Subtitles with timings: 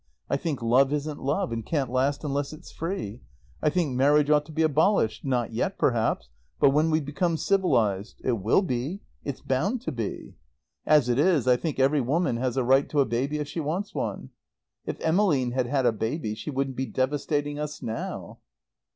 [0.31, 3.21] I think love isn't love and can't last unless it's free.
[3.61, 6.27] I think marriage ought to be abolished not yet, perhaps,
[6.59, 8.19] but when we've become civilized.
[8.23, 9.01] It will be.
[9.23, 10.33] It's bound to be.
[10.87, 13.47] As it is, I think every woman has a right to have a baby if
[13.47, 14.31] she wants one.
[14.87, 18.39] If Emmeline had had a baby, she wouldn't be devastating us now."